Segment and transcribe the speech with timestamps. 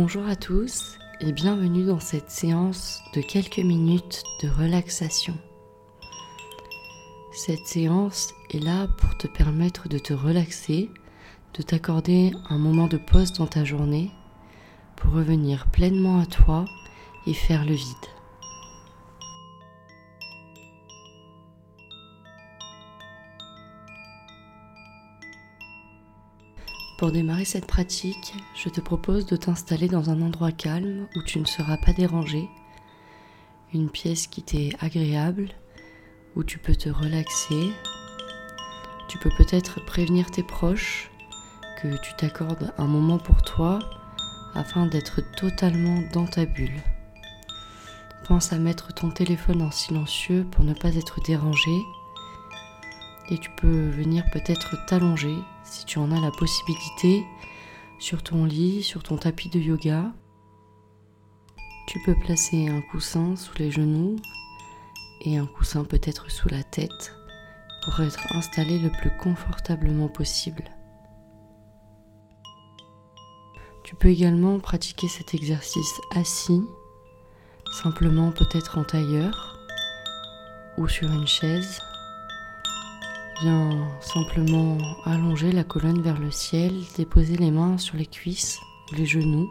[0.00, 5.34] Bonjour à tous et bienvenue dans cette séance de quelques minutes de relaxation.
[7.32, 10.88] Cette séance est là pour te permettre de te relaxer,
[11.54, 14.12] de t'accorder un moment de pause dans ta journée
[14.94, 16.64] pour revenir pleinement à toi
[17.26, 18.17] et faire le vide.
[26.98, 31.38] Pour démarrer cette pratique, je te propose de t'installer dans un endroit calme où tu
[31.38, 32.50] ne seras pas dérangé,
[33.72, 35.50] une pièce qui t'est agréable,
[36.34, 37.70] où tu peux te relaxer.
[39.08, 41.12] Tu peux peut-être prévenir tes proches
[41.80, 43.78] que tu t'accordes un moment pour toi
[44.56, 46.82] afin d'être totalement dans ta bulle.
[48.26, 51.80] Pense à mettre ton téléphone en silencieux pour ne pas être dérangé
[53.30, 57.24] et tu peux venir peut-être t'allonger si tu en as la possibilité
[57.98, 60.12] sur ton lit, sur ton tapis de yoga.
[61.86, 64.16] Tu peux placer un coussin sous les genoux
[65.22, 67.14] et un coussin peut-être sous la tête
[67.84, 70.64] pour être installé le plus confortablement possible.
[73.84, 76.62] Tu peux également pratiquer cet exercice assis,
[77.82, 79.58] simplement peut-être en tailleur
[80.76, 81.80] ou sur une chaise
[83.40, 88.58] Viens simplement allonger la colonne vers le ciel, déposer les mains sur les cuisses
[88.90, 89.48] ou les genoux,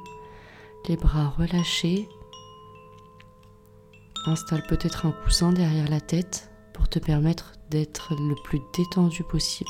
[0.90, 2.10] les bras relâchés.
[4.26, 9.70] Installe peut-être un coussin derrière la tête pour te permettre d'être le plus détendu possible.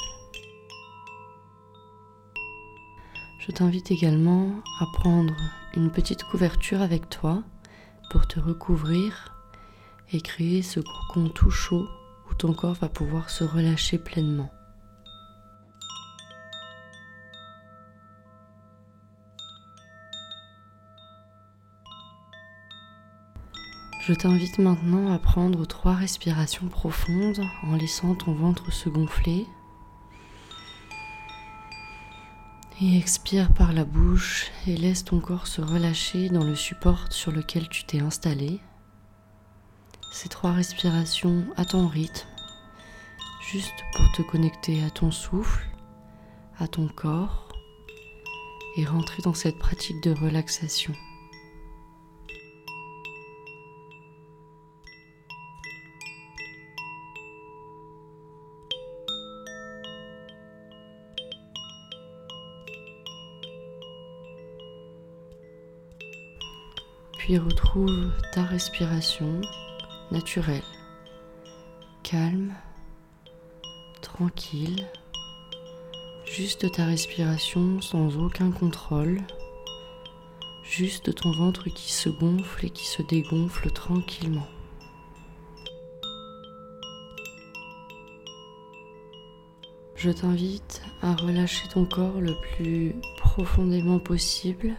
[3.37, 5.35] Je t'invite également à prendre
[5.75, 7.43] une petite couverture avec toi
[8.09, 9.35] pour te recouvrir
[10.11, 11.87] et créer ce cocon tout chaud
[12.29, 14.51] où ton corps va pouvoir se relâcher pleinement.
[24.07, 29.45] Je t'invite maintenant à prendre trois respirations profondes en laissant ton ventre se gonfler.
[32.79, 37.33] Et expire par la bouche et laisse ton corps se relâcher dans le support sur
[37.33, 38.61] lequel tu t'es installé
[40.11, 42.27] ces trois respirations à ton rythme,
[43.51, 45.65] juste pour te connecter à ton souffle,
[46.59, 47.47] à ton corps
[48.77, 50.93] et rentrer dans cette pratique de relaxation.
[67.17, 69.41] Puis retrouve ta respiration
[70.11, 70.63] naturel,
[72.03, 72.53] calme,
[74.01, 74.87] tranquille,
[76.25, 79.21] juste ta respiration sans aucun contrôle,
[80.63, 84.47] juste ton ventre qui se gonfle et qui se dégonfle tranquillement.
[89.95, 94.75] Je t'invite à relâcher ton corps le plus profondément possible,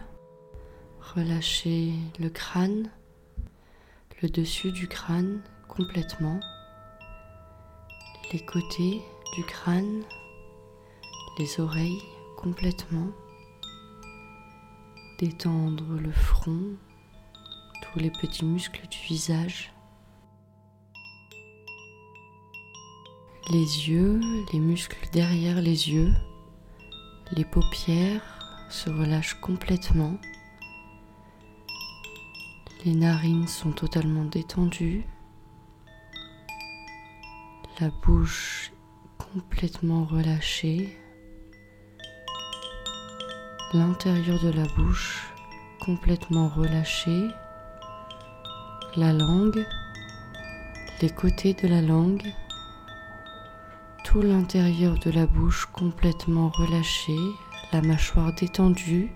[1.13, 2.89] relâcher le crâne,
[4.21, 6.39] le dessus du crâne complètement,
[8.33, 9.01] les côtés
[9.35, 10.03] du crâne,
[11.37, 12.01] les oreilles
[12.37, 13.07] complètement,
[15.19, 16.75] détendre le front,
[17.81, 19.71] tous les petits muscles du visage,
[23.51, 24.19] les yeux,
[24.51, 26.13] les muscles derrière les yeux,
[27.31, 30.17] les paupières se relâchent complètement.
[32.85, 35.03] Les narines sont totalement détendues.
[37.81, 38.71] La bouche
[39.17, 40.97] complètement relâchée.
[43.73, 45.27] L'intérieur de la bouche
[45.81, 47.27] complètement relâché.
[48.95, 49.65] La langue,
[51.01, 52.33] les côtés de la langue,
[54.05, 57.17] tout l'intérieur de la bouche complètement relâché,
[57.73, 59.11] la mâchoire détendue.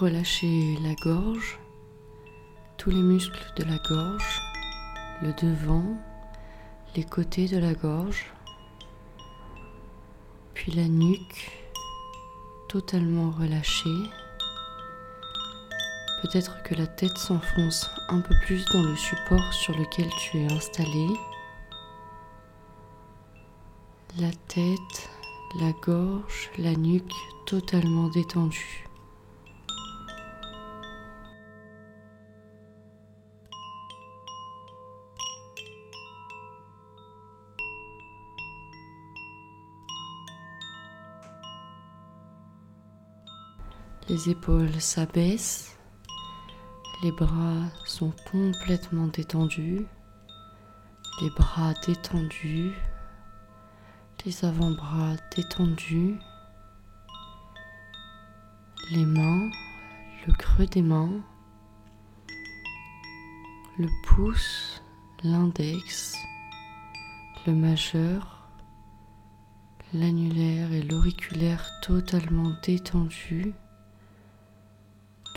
[0.00, 1.58] Relâchez la gorge,
[2.78, 4.40] tous les muscles de la gorge,
[5.20, 5.84] le devant,
[6.96, 8.32] les côtés de la gorge,
[10.54, 11.52] puis la nuque
[12.70, 14.00] totalement relâchée.
[16.22, 20.50] Peut-être que la tête s'enfonce un peu plus dans le support sur lequel tu es
[20.50, 21.08] installé.
[24.18, 25.10] La tête,
[25.60, 27.12] la gorge, la nuque
[27.44, 28.89] totalement détendue.
[44.10, 45.78] Les épaules s'abaissent,
[47.04, 49.86] les bras sont complètement détendus,
[51.22, 52.72] les bras détendus,
[54.26, 56.18] les avant-bras détendus,
[58.90, 59.48] les mains,
[60.26, 61.20] le creux des mains,
[63.78, 64.82] le pouce,
[65.22, 66.16] l'index,
[67.46, 68.48] le majeur,
[69.94, 73.54] l'annulaire et l'auriculaire totalement détendus,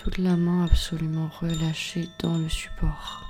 [0.04, 3.22] toute la main absolument relâchée dans le support.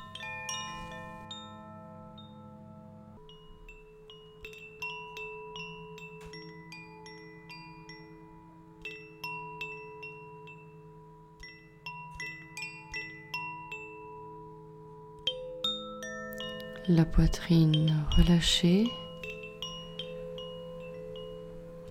[16.89, 18.85] la poitrine relâchée,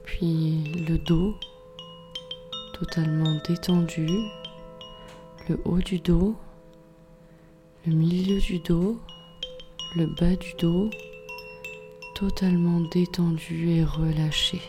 [0.05, 1.35] puis le dos
[2.75, 4.07] totalement détendu,
[5.49, 6.37] le haut du dos,
[7.87, 8.99] le milieu du dos,
[9.97, 10.91] le bas du dos,
[12.15, 14.61] totalement détendu et relâché.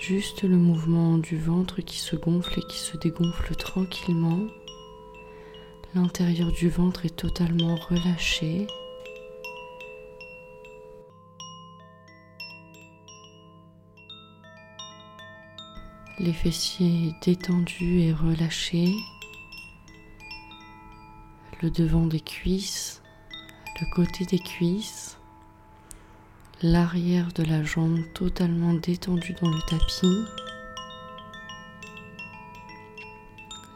[0.00, 4.46] Juste le mouvement du ventre qui se gonfle et qui se dégonfle tranquillement
[5.94, 8.66] L'intérieur du ventre est totalement relâché.
[16.20, 18.92] Les fessiers détendus et relâchés.
[21.62, 23.02] Le devant des cuisses,
[23.80, 25.16] le côté des cuisses,
[26.60, 30.24] l'arrière de la jambe totalement détendu dans le tapis,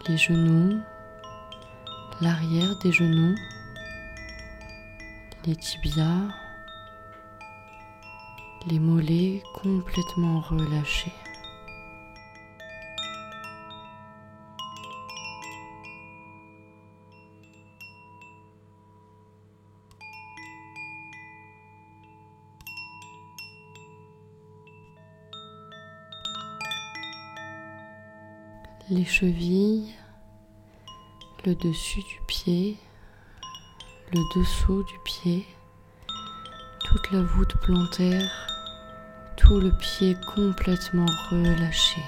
[0.08, 0.80] les genoux,
[2.20, 3.36] l'arrière des genoux,
[5.46, 6.28] les tibias,
[8.66, 11.12] les mollets complètement relâchés.
[28.94, 29.90] Les chevilles,
[31.46, 32.76] le dessus du pied,
[34.12, 35.46] le dessous du pied,
[36.84, 38.46] toute la voûte plantaire,
[39.38, 42.02] tout le pied complètement relâché.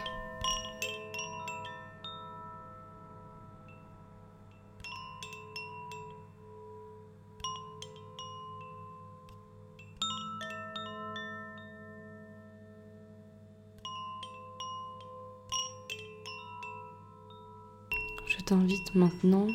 [18.54, 19.48] T'invite maintenant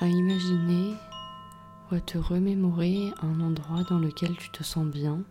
[0.00, 0.94] à imaginer
[1.90, 5.24] ou à te remémorer un endroit dans lequel tu te sens bien.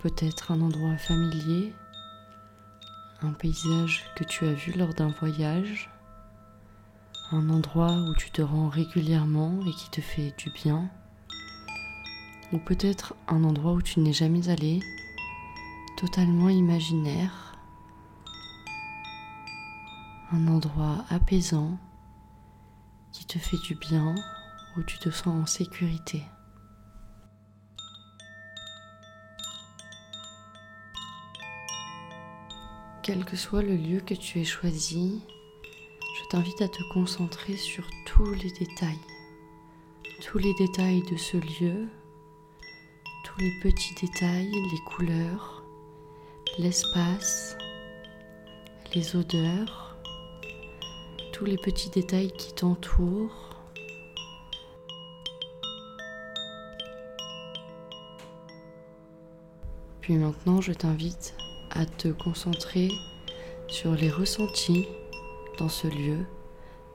[0.00, 1.72] Peut-être un endroit familier,
[3.22, 5.90] un paysage que tu as vu lors d'un voyage,
[7.30, 10.90] un endroit où tu te rends régulièrement et qui te fait du bien,
[12.52, 14.80] ou peut-être un endroit où tu n'es jamais allé,
[15.96, 17.53] totalement imaginaire
[20.32, 21.78] un endroit apaisant
[23.12, 24.14] qui te fait du bien,
[24.76, 26.22] où tu te sens en sécurité.
[33.02, 35.22] Quel que soit le lieu que tu aies choisi,
[36.18, 38.98] je t'invite à te concentrer sur tous les détails,
[40.22, 41.88] tous les détails de ce lieu,
[43.24, 45.64] tous les petits détails, les couleurs,
[46.58, 47.56] l'espace,
[48.94, 49.93] les odeurs,
[51.34, 53.56] tous les petits détails qui t'entourent.
[60.00, 61.34] Puis maintenant, je t'invite
[61.72, 62.88] à te concentrer
[63.66, 64.86] sur les ressentis
[65.58, 66.24] dans ce lieu,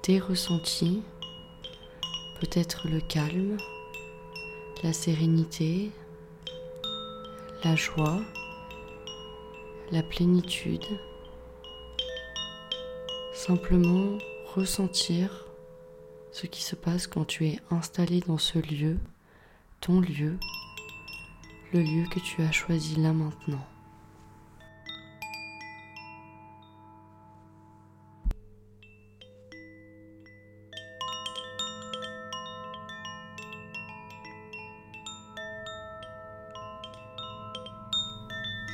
[0.03, 1.01] tes ressentis,
[2.39, 3.58] peut-être le calme,
[4.84, 5.91] la sérénité,
[7.65, 8.22] la joie,
[9.91, 10.86] la plénitude.
[13.49, 14.19] Simplement
[14.53, 15.47] ressentir
[16.31, 18.99] ce qui se passe quand tu es installé dans ce lieu,
[19.81, 20.37] ton lieu,
[21.73, 23.65] le lieu que tu as choisi là maintenant.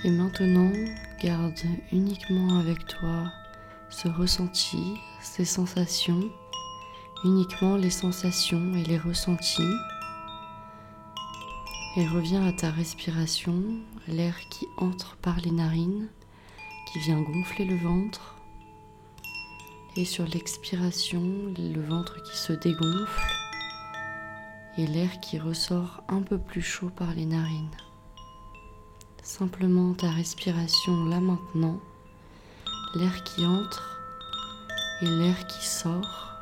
[0.03, 0.73] Et maintenant,
[1.23, 1.53] garde
[1.93, 3.31] uniquement avec toi
[3.95, 6.29] ce ressenti, ces sensations,
[7.23, 9.73] uniquement les sensations et les ressentis.
[11.95, 13.63] Et reviens à ta respiration,
[14.09, 16.09] l'air qui entre par les narines,
[16.91, 18.35] qui vient gonfler le ventre.
[19.95, 23.23] Et sur l'expiration, le ventre qui se dégonfle
[24.77, 27.71] et l'air qui ressort un peu plus chaud par les narines.
[29.23, 31.79] Simplement ta respiration là maintenant,
[32.95, 33.99] l'air qui entre
[35.01, 36.39] et l'air qui sort,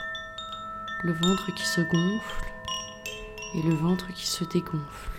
[1.03, 2.45] le ventre qui se gonfle
[3.55, 5.12] et le ventre qui se dégonfle.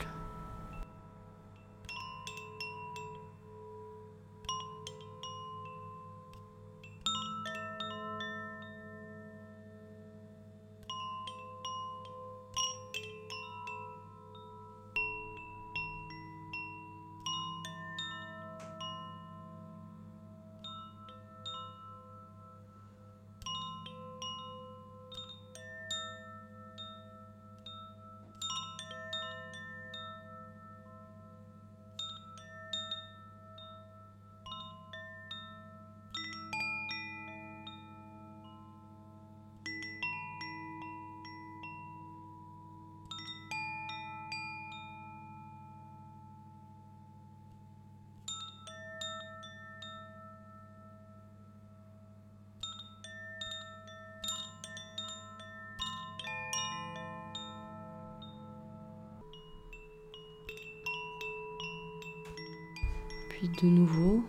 [63.39, 64.23] Puis de nouveau,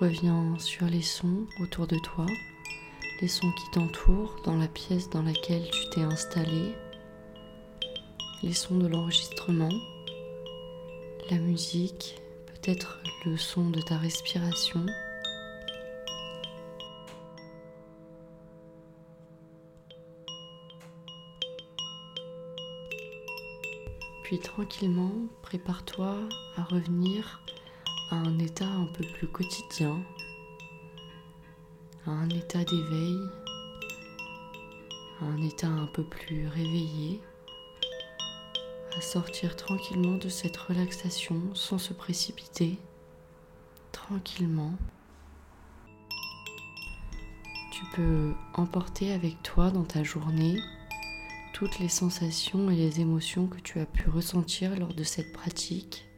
[0.00, 2.26] reviens sur les sons autour de toi,
[3.20, 6.74] les sons qui t'entourent dans la pièce dans laquelle tu t'es installé,
[8.42, 9.70] les sons de l'enregistrement,
[11.30, 14.84] la musique, peut-être le son de ta respiration.
[24.28, 26.14] Puis tranquillement, prépare-toi
[26.58, 27.40] à revenir
[28.10, 30.02] à un état un peu plus quotidien,
[32.06, 33.16] à un état d'éveil,
[35.22, 37.22] à un état un peu plus réveillé,
[38.98, 42.76] à sortir tranquillement de cette relaxation sans se précipiter,
[43.92, 44.74] tranquillement.
[47.72, 50.58] Tu peux emporter avec toi dans ta journée
[51.58, 56.08] toutes les sensations et les émotions que tu as pu ressentir lors de cette pratique,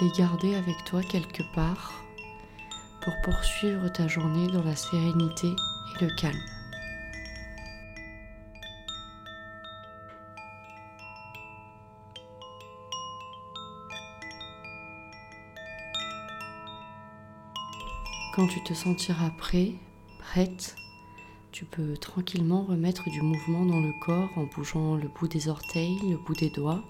[0.00, 1.92] les garder avec toi quelque part
[3.00, 6.36] pour poursuivre ta journée dans la sérénité et le calme.
[18.34, 19.74] Quand tu te sentiras prêt,
[20.18, 20.74] prête,
[21.54, 26.00] tu peux tranquillement remettre du mouvement dans le corps en bougeant le bout des orteils,
[26.02, 26.82] le bout des doigts,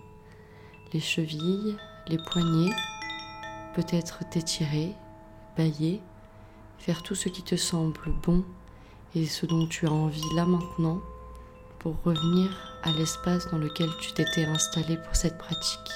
[0.94, 1.76] les chevilles,
[2.08, 2.72] les poignets,
[3.74, 4.94] peut-être t'étirer,
[5.54, 6.00] bailler,
[6.78, 8.42] faire tout ce qui te semble bon
[9.14, 11.02] et ce dont tu as envie là maintenant
[11.78, 15.92] pour revenir à l'espace dans lequel tu t'étais installé pour cette pratique.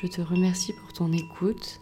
[0.00, 1.80] Je te remercie pour ton écoute.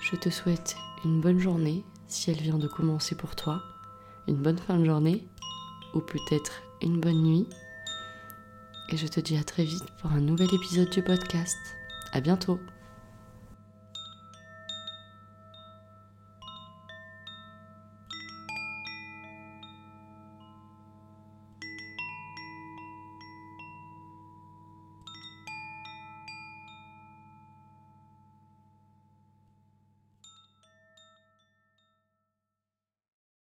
[0.00, 3.62] Je te souhaite une bonne journée si elle vient de commencer pour toi,
[4.26, 5.28] une bonne fin de journée
[5.94, 7.46] ou peut-être une bonne nuit.
[8.88, 11.56] Et je te dis à très vite pour un nouvel épisode du podcast.
[12.12, 12.58] À bientôt!